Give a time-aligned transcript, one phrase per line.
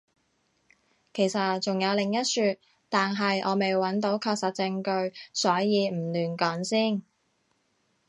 [1.13, 2.55] 其實仲有另一說，
[2.89, 7.03] 但係我未揾到確實證據，所以唔亂講先